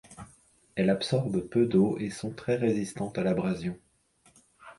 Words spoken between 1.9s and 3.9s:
et sont très résistante à l'abrasion.